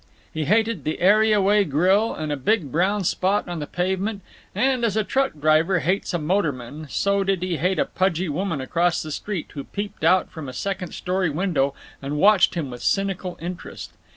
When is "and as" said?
4.55-4.97